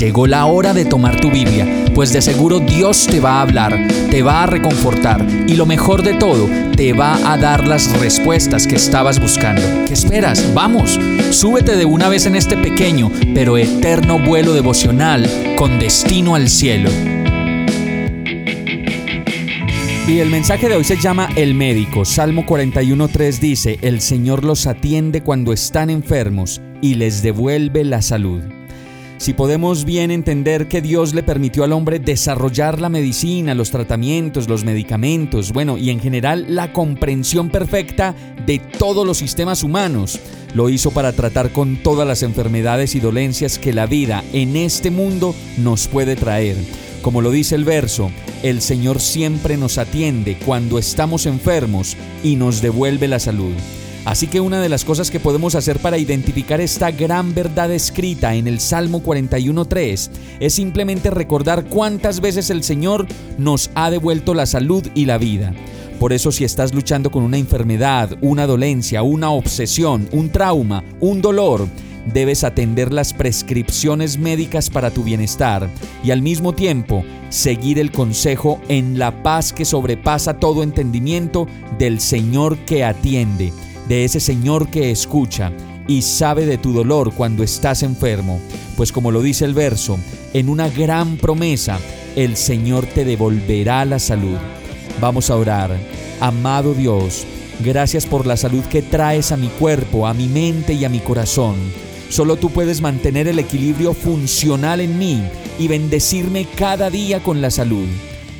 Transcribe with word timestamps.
Llegó 0.00 0.26
la 0.26 0.46
hora 0.46 0.72
de 0.72 0.86
tomar 0.86 1.20
tu 1.20 1.30
Biblia, 1.30 1.66
pues 1.94 2.10
de 2.10 2.22
seguro 2.22 2.58
Dios 2.58 3.06
te 3.06 3.20
va 3.20 3.32
a 3.32 3.42
hablar, 3.42 3.86
te 4.10 4.22
va 4.22 4.44
a 4.44 4.46
reconfortar 4.46 5.26
y 5.46 5.56
lo 5.56 5.66
mejor 5.66 6.02
de 6.02 6.14
todo, 6.14 6.48
te 6.74 6.94
va 6.94 7.30
a 7.30 7.36
dar 7.36 7.68
las 7.68 8.00
respuestas 8.00 8.66
que 8.66 8.76
estabas 8.76 9.20
buscando. 9.20 9.60
¿Qué 9.86 9.92
esperas? 9.92 10.54
Vamos, 10.54 10.98
súbete 11.32 11.76
de 11.76 11.84
una 11.84 12.08
vez 12.08 12.24
en 12.24 12.34
este 12.34 12.56
pequeño 12.56 13.12
pero 13.34 13.58
eterno 13.58 14.18
vuelo 14.18 14.54
devocional 14.54 15.28
con 15.58 15.78
destino 15.78 16.34
al 16.34 16.48
cielo. 16.48 16.88
Y 20.08 20.18
el 20.18 20.30
mensaje 20.30 20.70
de 20.70 20.76
hoy 20.76 20.84
se 20.84 20.96
llama 20.96 21.28
El 21.36 21.54
médico. 21.54 22.06
Salmo 22.06 22.46
41.3 22.46 23.38
dice, 23.38 23.78
El 23.82 24.00
Señor 24.00 24.46
los 24.46 24.66
atiende 24.66 25.20
cuando 25.20 25.52
están 25.52 25.90
enfermos 25.90 26.62
y 26.80 26.94
les 26.94 27.22
devuelve 27.22 27.84
la 27.84 28.00
salud 28.00 28.40
si 29.20 29.34
podemos 29.34 29.84
bien 29.84 30.10
entender 30.10 30.66
que 30.66 30.80
Dios 30.80 31.12
le 31.12 31.22
permitió 31.22 31.62
al 31.62 31.74
hombre 31.74 31.98
desarrollar 31.98 32.80
la 32.80 32.88
medicina, 32.88 33.54
los 33.54 33.70
tratamientos, 33.70 34.48
los 34.48 34.64
medicamentos, 34.64 35.52
bueno, 35.52 35.76
y 35.76 35.90
en 35.90 36.00
general 36.00 36.46
la 36.48 36.72
comprensión 36.72 37.50
perfecta 37.50 38.14
de 38.46 38.60
todos 38.60 39.06
los 39.06 39.18
sistemas 39.18 39.62
humanos, 39.62 40.18
lo 40.54 40.70
hizo 40.70 40.90
para 40.90 41.12
tratar 41.12 41.50
con 41.50 41.76
todas 41.76 42.08
las 42.08 42.22
enfermedades 42.22 42.94
y 42.94 43.00
dolencias 43.00 43.58
que 43.58 43.74
la 43.74 43.84
vida 43.84 44.24
en 44.32 44.56
este 44.56 44.90
mundo 44.90 45.34
nos 45.58 45.86
puede 45.86 46.16
traer. 46.16 46.56
Como 47.02 47.20
lo 47.20 47.30
dice 47.30 47.56
el 47.56 47.66
verso, 47.66 48.10
el 48.42 48.62
Señor 48.62 49.00
siempre 49.00 49.58
nos 49.58 49.76
atiende 49.76 50.38
cuando 50.46 50.78
estamos 50.78 51.26
enfermos 51.26 51.94
y 52.24 52.36
nos 52.36 52.62
devuelve 52.62 53.06
la 53.06 53.18
salud. 53.18 53.52
Así 54.04 54.28
que 54.28 54.40
una 54.40 54.62
de 54.62 54.70
las 54.70 54.84
cosas 54.84 55.10
que 55.10 55.20
podemos 55.20 55.54
hacer 55.54 55.78
para 55.78 55.98
identificar 55.98 56.60
esta 56.60 56.90
gran 56.90 57.34
verdad 57.34 57.70
escrita 57.70 58.34
en 58.34 58.46
el 58.46 58.58
Salmo 58.58 59.02
41.3 59.02 60.10
es 60.40 60.54
simplemente 60.54 61.10
recordar 61.10 61.66
cuántas 61.66 62.20
veces 62.20 62.48
el 62.48 62.62
Señor 62.62 63.06
nos 63.36 63.70
ha 63.74 63.90
devuelto 63.90 64.32
la 64.32 64.46
salud 64.46 64.86
y 64.94 65.04
la 65.04 65.18
vida. 65.18 65.52
Por 65.98 66.14
eso 66.14 66.32
si 66.32 66.44
estás 66.44 66.72
luchando 66.72 67.10
con 67.10 67.22
una 67.24 67.36
enfermedad, 67.36 68.16
una 68.22 68.46
dolencia, 68.46 69.02
una 69.02 69.30
obsesión, 69.32 70.08
un 70.12 70.30
trauma, 70.30 70.82
un 71.00 71.20
dolor, 71.20 71.68
debes 72.06 72.42
atender 72.42 72.94
las 72.94 73.12
prescripciones 73.12 74.16
médicas 74.18 74.70
para 74.70 74.90
tu 74.90 75.04
bienestar 75.04 75.68
y 76.02 76.10
al 76.10 76.22
mismo 76.22 76.54
tiempo 76.54 77.04
seguir 77.28 77.78
el 77.78 77.92
consejo 77.92 78.62
en 78.68 78.98
la 78.98 79.22
paz 79.22 79.52
que 79.52 79.66
sobrepasa 79.66 80.38
todo 80.38 80.62
entendimiento 80.62 81.46
del 81.78 82.00
Señor 82.00 82.56
que 82.64 82.82
atiende 82.82 83.52
de 83.90 84.04
ese 84.04 84.20
Señor 84.20 84.68
que 84.68 84.92
escucha 84.92 85.50
y 85.88 86.02
sabe 86.02 86.46
de 86.46 86.58
tu 86.58 86.72
dolor 86.72 87.12
cuando 87.12 87.42
estás 87.42 87.82
enfermo, 87.82 88.40
pues 88.76 88.92
como 88.92 89.10
lo 89.10 89.20
dice 89.20 89.44
el 89.44 89.52
verso, 89.52 89.98
en 90.32 90.48
una 90.48 90.68
gran 90.68 91.16
promesa, 91.16 91.80
el 92.14 92.36
Señor 92.36 92.86
te 92.86 93.04
devolverá 93.04 93.84
la 93.84 93.98
salud. 93.98 94.38
Vamos 95.00 95.28
a 95.28 95.34
orar. 95.34 95.76
Amado 96.20 96.72
Dios, 96.72 97.26
gracias 97.64 98.06
por 98.06 98.26
la 98.26 98.36
salud 98.36 98.62
que 98.66 98.80
traes 98.80 99.32
a 99.32 99.36
mi 99.36 99.48
cuerpo, 99.48 100.06
a 100.06 100.14
mi 100.14 100.28
mente 100.28 100.72
y 100.74 100.84
a 100.84 100.88
mi 100.88 101.00
corazón. 101.00 101.56
Solo 102.10 102.36
tú 102.36 102.50
puedes 102.50 102.80
mantener 102.80 103.26
el 103.26 103.40
equilibrio 103.40 103.92
funcional 103.92 104.80
en 104.80 104.98
mí 104.98 105.20
y 105.58 105.66
bendecirme 105.66 106.46
cada 106.56 106.90
día 106.90 107.24
con 107.24 107.42
la 107.42 107.50
salud. 107.50 107.88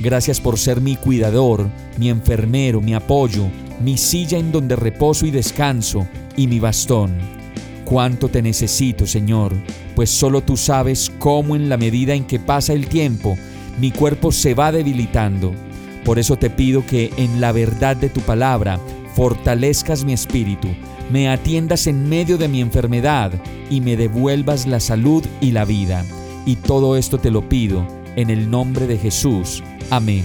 Gracias 0.00 0.40
por 0.40 0.58
ser 0.58 0.80
mi 0.80 0.96
cuidador, 0.96 1.68
mi 1.98 2.08
enfermero, 2.08 2.80
mi 2.80 2.94
apoyo, 2.94 3.50
mi 3.80 3.96
silla 3.96 4.38
en 4.38 4.52
donde 4.52 4.76
reposo 4.76 5.26
y 5.26 5.30
descanso, 5.30 6.06
y 6.36 6.46
mi 6.46 6.60
bastón. 6.60 7.12
Cuánto 7.84 8.28
te 8.28 8.42
necesito, 8.42 9.06
Señor, 9.06 9.52
pues 9.94 10.10
solo 10.10 10.42
tú 10.42 10.56
sabes 10.56 11.12
cómo 11.18 11.54
en 11.54 11.68
la 11.68 11.76
medida 11.76 12.14
en 12.14 12.24
que 12.24 12.38
pasa 12.38 12.72
el 12.72 12.86
tiempo, 12.88 13.36
mi 13.78 13.90
cuerpo 13.90 14.32
se 14.32 14.54
va 14.54 14.72
debilitando. 14.72 15.52
Por 16.04 16.18
eso 16.18 16.36
te 16.36 16.50
pido 16.50 16.86
que 16.86 17.10
en 17.16 17.40
la 17.40 17.52
verdad 17.52 17.96
de 17.96 18.08
tu 18.08 18.20
palabra 18.20 18.78
fortalezcas 19.14 20.04
mi 20.04 20.12
espíritu, 20.12 20.68
me 21.10 21.28
atiendas 21.28 21.86
en 21.86 22.08
medio 22.08 22.38
de 22.38 22.48
mi 22.48 22.60
enfermedad 22.60 23.32
y 23.70 23.80
me 23.80 23.96
devuelvas 23.96 24.66
la 24.66 24.80
salud 24.80 25.24
y 25.40 25.50
la 25.50 25.64
vida. 25.64 26.04
Y 26.46 26.56
todo 26.56 26.96
esto 26.96 27.18
te 27.18 27.30
lo 27.30 27.48
pido 27.48 27.86
en 28.16 28.30
el 28.30 28.50
nombre 28.50 28.86
de 28.86 28.98
Jesús. 28.98 29.62
Amén. 29.90 30.24